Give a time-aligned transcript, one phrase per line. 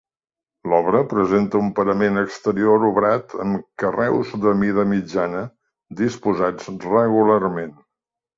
[0.71, 5.43] L’obra presenta un parament exterior obrat amb carreus de mida mitjana
[6.01, 7.79] disposats regularment.